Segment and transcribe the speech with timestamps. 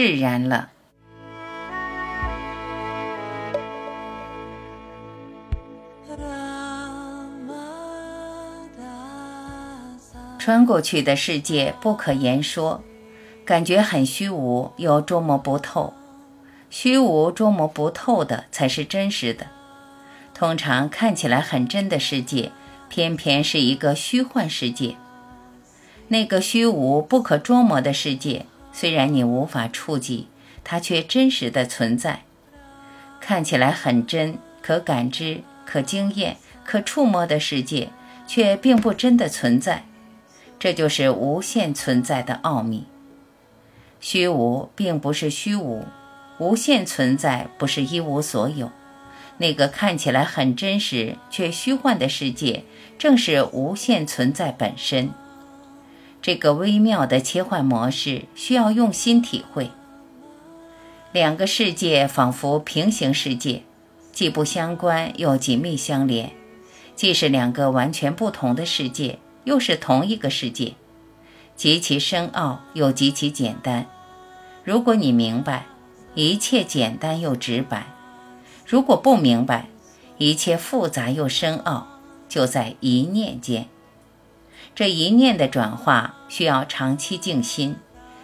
[0.00, 0.70] 释然了。
[10.38, 12.84] 穿过去的世界不可言说，
[13.44, 15.92] 感觉很虚无，又捉摸不透。
[16.70, 19.48] 虚无捉摸不透的才是真实的。
[20.32, 22.52] 通常看起来很真的世界，
[22.88, 24.94] 偏偏是一个虚幻世界。
[26.06, 28.46] 那个虚无不可捉摸的世界，
[28.80, 30.28] 虽然你无法触及，
[30.62, 32.22] 它却真实的存在。
[33.18, 37.88] 看起来很真、可感知、可经验、可触摸的世界，
[38.28, 39.84] 却并不真的存在。
[40.60, 42.86] 这就是无限存在的奥秘。
[43.98, 45.84] 虚无并不是虚无，
[46.38, 48.70] 无限存在不是一无所有。
[49.38, 52.62] 那个看起来很真实却虚幻的世界，
[52.96, 55.10] 正是无限存在本身。
[56.20, 59.70] 这个微妙的切换模式需要用心体会。
[61.12, 63.62] 两个世界仿佛平行世界，
[64.12, 66.32] 既不相关又紧密相连，
[66.94, 69.18] 既是两个完全不同的世界。
[69.44, 70.74] 又是同一个世界，
[71.56, 73.86] 极其深奥又极其简单。
[74.62, 75.64] 如果你明白，
[76.14, 77.86] 一切简单又直白；
[78.66, 79.68] 如果不明白，
[80.18, 81.86] 一切复杂又深奥，
[82.28, 83.68] 就在一念间。
[84.78, 87.74] 这一念的转化需要长期静心，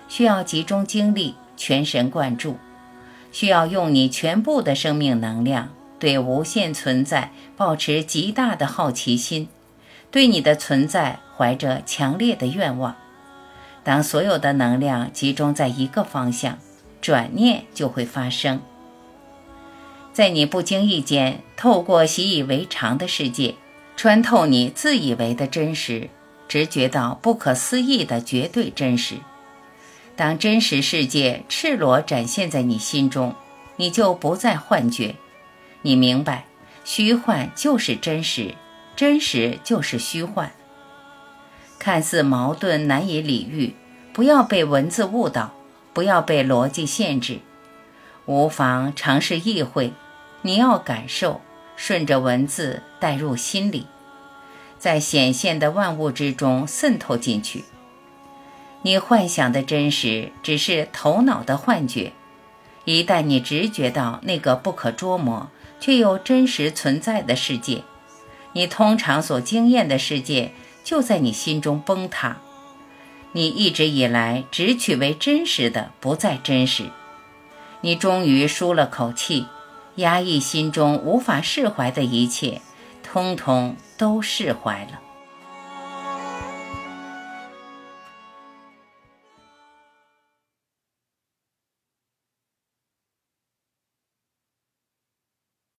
[0.06, 2.58] 需要集中精力、全神贯注，
[3.32, 9.48] 需要用你全部的生命能量，对无限存在保持极大的好奇心。
[10.12, 12.94] 对你的存在怀着强烈的愿望，
[13.82, 16.60] 当所有的能量集中在一个方向，
[17.00, 18.62] 转念就会发生。
[20.12, 23.56] 在你不经意间，透过习以为常的世界，
[23.96, 26.10] 穿透你自以为的真实，
[26.48, 29.16] 直觉到不可思议的绝对真实。
[30.16, 33.34] 当真实世界赤裸展现在你心中，
[33.76, 35.16] 你就不再幻觉，
[35.82, 36.46] 你明白，
[36.84, 38.54] 虚幻就是真实。
[38.96, 40.52] 真实就是虚幻，
[41.80, 43.74] 看似矛盾难以理喻，
[44.12, 45.52] 不要被文字误导，
[45.92, 47.40] 不要被逻辑限制，
[48.26, 49.92] 无妨尝试意会。
[50.42, 51.40] 你要感受，
[51.74, 53.88] 顺着文字带入心里，
[54.84, 57.64] 在显现的万物之中渗透进去。
[58.82, 62.12] 你幻想的真实只是头脑的幻觉，
[62.84, 65.48] 一旦你直觉到那个不可捉摸
[65.80, 67.82] 却又真实存在的世界。
[68.52, 70.52] 你通常所经验的世界
[70.84, 72.36] 就在你心中崩塌，
[73.32, 76.90] 你一直以来只取为真实的不再真实，
[77.80, 79.46] 你终于舒了口气，
[79.94, 82.60] 压抑心中无法释怀的一切，
[83.14, 85.03] 通通都释怀了。